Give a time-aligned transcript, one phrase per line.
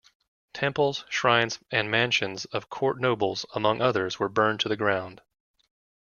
[0.55, 5.21] Temples, shrines, and mansions of court nobles, among others, were burned to the ground.